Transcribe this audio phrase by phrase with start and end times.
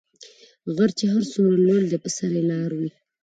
[0.75, 2.89] غر چی هر څومره لوړ دي په سر یي لار وي.